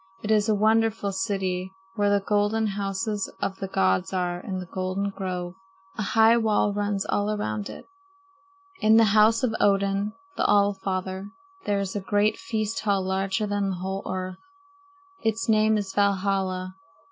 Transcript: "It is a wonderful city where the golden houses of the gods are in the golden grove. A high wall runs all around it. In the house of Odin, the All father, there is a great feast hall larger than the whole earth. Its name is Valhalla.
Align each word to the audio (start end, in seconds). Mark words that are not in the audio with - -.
"It 0.23 0.31
is 0.31 0.49
a 0.49 0.55
wonderful 0.55 1.11
city 1.11 1.71
where 1.93 2.09
the 2.09 2.25
golden 2.25 2.65
houses 2.65 3.31
of 3.39 3.57
the 3.57 3.67
gods 3.67 4.11
are 4.11 4.39
in 4.39 4.57
the 4.57 4.65
golden 4.65 5.11
grove. 5.11 5.53
A 5.95 6.01
high 6.01 6.37
wall 6.37 6.73
runs 6.73 7.05
all 7.05 7.29
around 7.29 7.69
it. 7.69 7.85
In 8.79 8.97
the 8.97 9.03
house 9.13 9.43
of 9.43 9.53
Odin, 9.59 10.13
the 10.37 10.45
All 10.47 10.73
father, 10.73 11.29
there 11.67 11.77
is 11.79 11.95
a 11.95 12.01
great 12.01 12.39
feast 12.39 12.79
hall 12.79 13.03
larger 13.03 13.45
than 13.45 13.69
the 13.69 13.75
whole 13.75 14.01
earth. 14.09 14.39
Its 15.21 15.47
name 15.47 15.77
is 15.77 15.93
Valhalla. 15.93 16.77